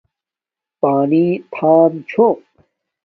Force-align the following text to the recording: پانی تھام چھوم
پانی 0.81 1.25
تھام 1.53 1.91
چھوم 2.09 2.37